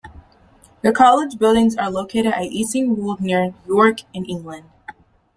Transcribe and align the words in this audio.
The 0.81 0.91
college 0.91 1.37
buildings 1.37 1.75
are 1.77 1.91
located 1.91 2.33
at 2.33 2.49
Easingwold 2.49 3.19
near 3.19 3.53
York 3.67 3.99
in 4.15 4.25
England. 4.25 4.67